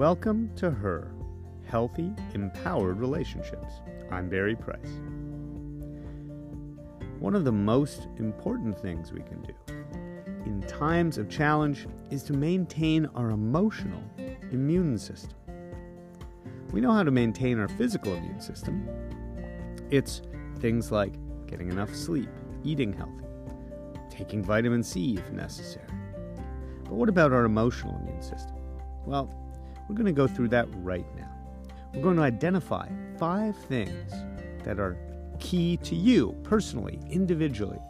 [0.00, 1.12] Welcome to Her
[1.66, 3.82] Healthy, Empowered Relationships.
[4.10, 4.98] I'm Barry Price.
[7.18, 9.52] One of the most important things we can do
[10.46, 14.02] in times of challenge is to maintain our emotional
[14.50, 15.36] immune system.
[16.72, 18.88] We know how to maintain our physical immune system.
[19.90, 20.22] It's
[20.60, 21.12] things like
[21.46, 22.30] getting enough sleep,
[22.64, 23.26] eating healthy,
[24.08, 25.84] taking vitamin C if necessary.
[26.84, 28.56] But what about our emotional immune system?
[29.04, 29.36] Well,
[29.90, 31.28] we're going to go through that right now.
[31.92, 34.12] We're going to identify five things
[34.62, 34.96] that are
[35.40, 37.80] key to you personally, individually,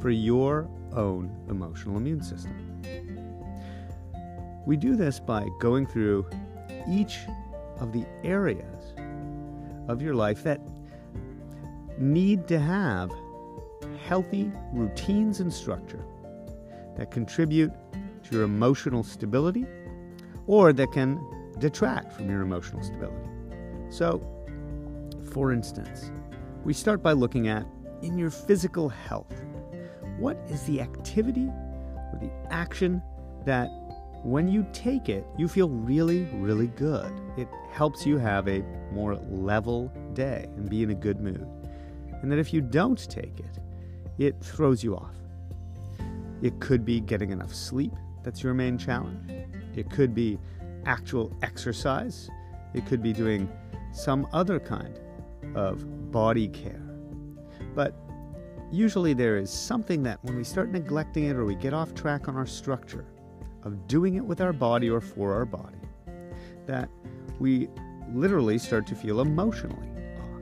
[0.00, 2.82] for your own emotional immune system.
[4.66, 6.28] We do this by going through
[6.90, 7.18] each
[7.78, 8.94] of the areas
[9.86, 10.60] of your life that
[11.96, 13.12] need to have
[14.04, 16.04] healthy routines and structure
[16.96, 17.70] that contribute
[18.24, 19.64] to your emotional stability
[20.48, 21.20] or that can
[21.58, 23.28] detract from your emotional stability.
[23.90, 24.22] So,
[25.32, 26.10] for instance,
[26.64, 27.66] we start by looking at
[28.02, 29.42] in your physical health,
[30.18, 33.02] what is the activity or the action
[33.44, 33.68] that
[34.22, 37.12] when you take it, you feel really, really good.
[37.36, 38.62] It helps you have a
[38.92, 41.46] more level day and be in a good mood.
[42.22, 43.58] And that if you don't take it,
[44.18, 45.14] it throws you off.
[46.42, 47.92] It could be getting enough sleep,
[48.24, 49.30] that's your main challenge.
[49.76, 50.38] It could be
[50.86, 52.30] actual exercise.
[52.74, 53.48] It could be doing
[53.92, 54.98] some other kind
[55.54, 56.82] of body care.
[57.74, 57.94] But
[58.70, 62.28] usually there is something that when we start neglecting it or we get off track
[62.28, 63.06] on our structure
[63.62, 65.78] of doing it with our body or for our body,
[66.66, 66.88] that
[67.38, 67.68] we
[68.12, 69.88] literally start to feel emotionally
[70.20, 70.40] off.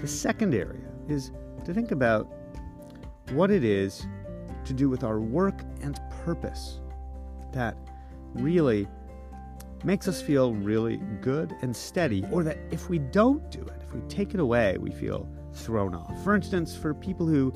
[0.00, 1.32] The second area is
[1.64, 2.28] to think about
[3.32, 4.06] what it is
[4.64, 6.80] to do with our work and purpose
[8.34, 8.86] really
[9.84, 13.94] makes us feel really good and steady, or that if we don't do it, if
[13.94, 16.22] we take it away, we feel thrown off.
[16.24, 17.52] For instance, for people who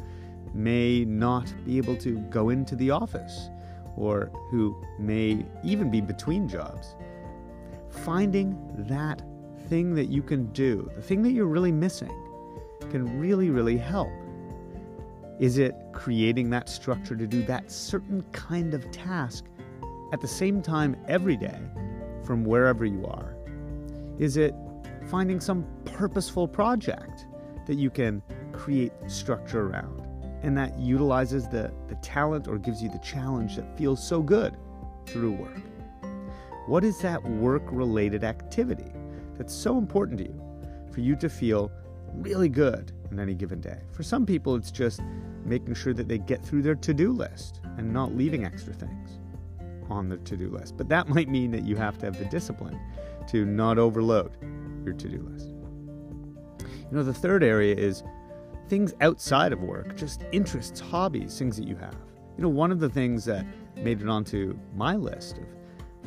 [0.55, 3.49] may not be able to go into the office
[3.97, 6.95] or who may even be between jobs,
[7.91, 8.57] finding
[8.89, 9.23] that
[9.69, 12.13] thing that you can do, the thing that you're really missing,
[12.91, 14.11] can really, really help.
[15.39, 19.47] Is it creating that structure to do that certain kind of task
[20.13, 21.59] at the same time every day
[22.23, 23.35] from wherever you are?
[24.19, 24.55] Is it
[25.11, 27.27] finding some purposeful project
[27.67, 30.07] that you can create structure around
[30.43, 34.57] and that utilizes the, the talent or gives you the challenge that feels so good
[35.07, 35.63] through work?
[36.67, 38.93] What is that work related activity
[39.37, 40.43] that's so important to you
[40.93, 41.73] for you to feel
[42.13, 43.81] really good in any given day?
[43.93, 45.01] For some people, it's just
[45.45, 49.22] making sure that they get through their to do list and not leaving extra things
[49.91, 50.77] on the to do list.
[50.77, 52.79] But that might mean that you have to have the discipline
[53.29, 54.37] to not overload
[54.85, 55.49] your to do list.
[56.61, 58.03] You know, the third area is
[58.69, 61.97] things outside of work, just interests, hobbies, things that you have.
[62.37, 65.47] You know, one of the things that made it onto my list of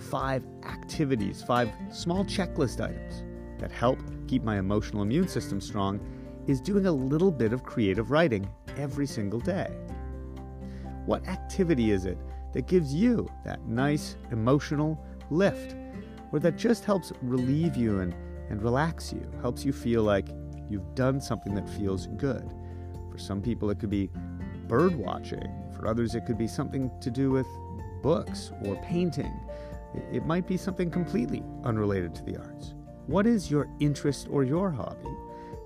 [0.04, 3.24] five activities, five small checklist items
[3.60, 6.00] that help keep my emotional immune system strong
[6.48, 8.48] is doing a little bit of creative writing
[8.78, 9.72] every single day.
[11.06, 12.18] What activity is it
[12.56, 14.98] that gives you that nice emotional
[15.30, 15.76] lift,
[16.32, 18.16] or that just helps relieve you and,
[18.50, 20.30] and relax you, helps you feel like
[20.70, 22.50] you've done something that feels good.
[23.12, 24.10] For some people, it could be
[24.68, 25.46] bird watching,
[25.76, 27.46] for others, it could be something to do with
[28.02, 29.38] books or painting.
[30.14, 32.74] It might be something completely unrelated to the arts.
[33.08, 35.14] What is your interest or your hobby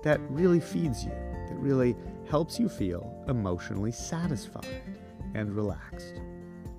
[0.02, 1.94] that really feeds you, that really
[2.28, 4.82] helps you feel emotionally satisfied
[5.34, 6.20] and relaxed?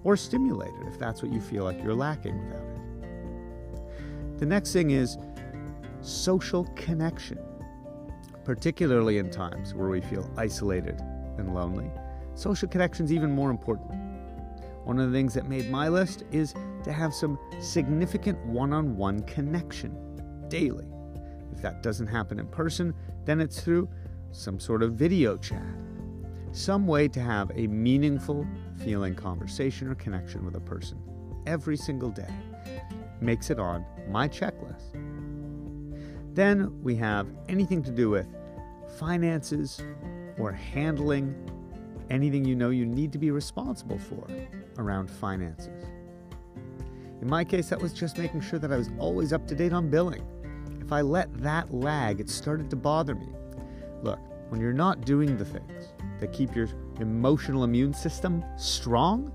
[0.04, 4.40] Or stimulated if that's what you feel like you're lacking without it.
[4.40, 5.18] The next thing is
[6.02, 7.40] social connection,
[8.44, 11.00] particularly in times where we feel isolated
[11.38, 11.92] and lonely.
[12.36, 13.92] Social connection is even more important.
[14.84, 18.98] One of the things that made my list is to have some significant one on
[18.98, 19.96] one connection
[20.48, 20.88] daily.
[21.52, 22.96] If that doesn't happen in person,
[23.26, 23.88] then it's through
[24.32, 25.62] some sort of video chat
[26.52, 28.46] some way to have a meaningful
[28.84, 30.98] feeling conversation or connection with a person
[31.46, 32.34] every single day
[33.20, 34.94] makes it on my checklist.
[36.34, 38.28] Then we have anything to do with
[38.98, 39.82] finances
[40.38, 41.36] or handling
[42.10, 44.28] anything you know you need to be responsible for
[44.78, 45.86] around finances.
[47.22, 49.74] In my case, that was just making sure that I was always up to date
[49.74, 50.26] on billing.
[50.82, 53.28] If I let that lag, it started to bother me.
[54.02, 54.20] Look,
[54.52, 56.68] when you're not doing the things that keep your
[57.00, 59.32] emotional immune system strong,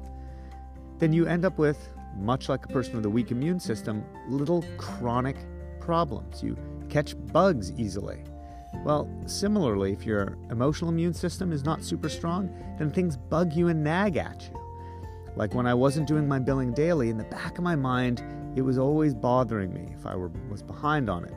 [0.98, 4.62] then you end up with much like a person with a weak immune system, little
[4.76, 5.36] chronic
[5.80, 6.42] problems.
[6.42, 6.54] You
[6.90, 8.24] catch bugs easily.
[8.84, 13.68] Well, similarly, if your emotional immune system is not super strong, then things bug you
[13.68, 14.60] and nag at you.
[15.34, 18.22] Like when I wasn't doing my billing daily, in the back of my mind,
[18.54, 21.34] it was always bothering me if I were, was behind on it.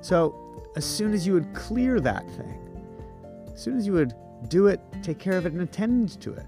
[0.00, 0.34] So,
[0.76, 2.65] as soon as you would clear that thing,
[3.56, 4.12] as soon as you would
[4.48, 6.44] do it, take care of it, and attend to it,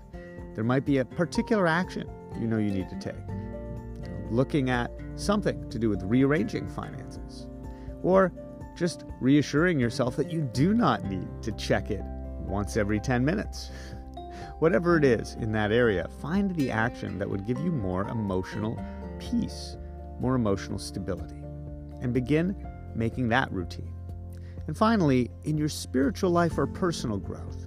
[0.55, 2.07] there might be a particular action
[2.39, 3.15] you know you need to take.
[4.31, 7.47] Looking at something to do with rearranging finances,
[8.03, 8.31] or
[8.77, 12.03] just reassuring yourself that you do not need to check it
[12.41, 13.71] once every 10 minutes.
[14.59, 18.79] Whatever it is in that area, find the action that would give you more emotional
[19.19, 19.79] peace,
[20.21, 21.43] more emotional stability,
[22.03, 22.55] and begin
[22.95, 23.98] making that routine.
[24.69, 27.67] And finally, in your spiritual life or personal growth,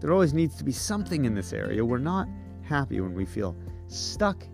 [0.00, 1.82] there always needs to be something in this area.
[1.82, 2.28] We're not
[2.60, 3.56] happy when we feel
[3.88, 4.46] stuck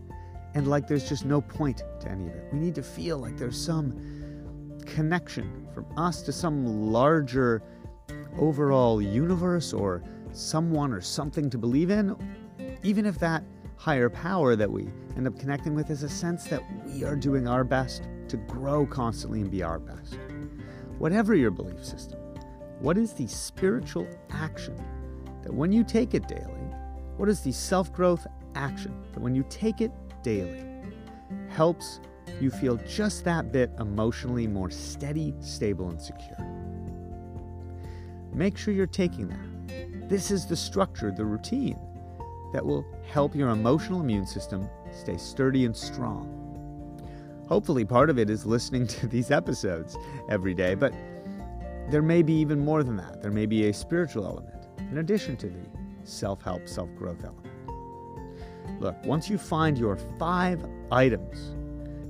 [0.55, 2.45] and like there's just no point to any of it.
[2.53, 7.65] We need to feel like there's some connection from us to some larger
[8.39, 12.17] overall universe or someone or something to believe in,
[12.85, 13.43] even if that
[13.77, 17.49] higher power that we end up connecting with is a sense that we are doing
[17.49, 20.17] our best to grow constantly and be our best.
[20.99, 22.19] Whatever your belief system,
[22.81, 24.77] what is the spiritual action
[25.43, 26.43] that when you take it daily,
[27.17, 29.93] what is the self growth action that when you take it
[30.23, 30.65] daily
[31.49, 32.01] helps
[32.41, 36.39] you feel just that bit emotionally more steady, stable, and secure?
[38.33, 40.09] Make sure you're taking that.
[40.09, 41.79] This is the structure, the routine
[42.53, 46.48] that will help your emotional immune system stay sturdy and strong.
[47.49, 49.97] Hopefully, part of it is listening to these episodes
[50.29, 50.93] every day, but
[51.91, 53.23] there may be even more than that.
[53.23, 55.67] There may be a spiritual element in addition to the
[56.05, 57.47] self help, self growth element.
[58.81, 61.55] Look, once you find your five items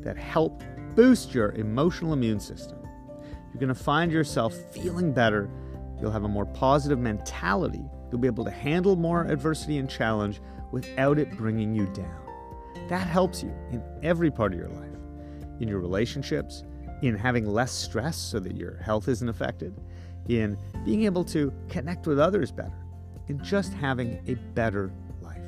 [0.04, 0.62] that help
[0.96, 2.78] boost your emotional immune system,
[3.52, 5.48] you're going to find yourself feeling better.
[6.00, 7.84] You'll have a more positive mentality.
[8.10, 10.40] You'll be able to handle more adversity and challenge
[10.72, 12.88] without it bringing you down.
[12.88, 14.97] That helps you in every part of your life
[15.60, 16.64] in your relationships,
[17.02, 19.74] in having less stress so that your health isn't affected,
[20.28, 22.72] in being able to connect with others better,
[23.28, 25.42] in just having a better life.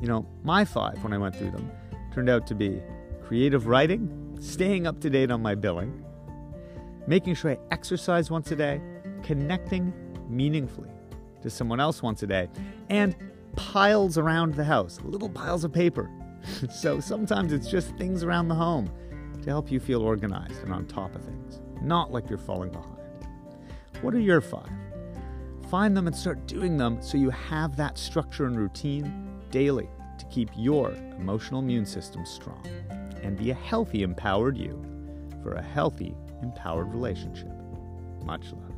[0.00, 1.70] You know, my five, when I went through them,
[2.12, 2.82] turned out to be
[3.24, 6.04] creative writing, staying up to date on my billing,
[7.06, 8.80] making sure I exercise once a day,
[9.22, 9.92] connecting
[10.28, 10.90] meaningfully
[11.42, 12.48] to someone else once a day,
[12.90, 13.14] and
[13.56, 16.10] piles around the house, little piles of paper
[16.70, 18.90] so sometimes it's just things around the home
[19.42, 22.96] to help you feel organized and on top of things, not like you're falling behind.
[24.00, 24.70] What are your five?
[25.70, 30.24] Find them and start doing them so you have that structure and routine daily to
[30.26, 32.66] keep your emotional immune system strong
[33.22, 34.82] and be a healthy, empowered you
[35.42, 37.50] for a healthy, empowered relationship.
[38.24, 38.72] Much love.